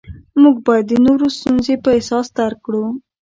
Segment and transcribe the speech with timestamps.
[0.41, 2.85] موږ باید د نورو ستونزې په احساس درک کړو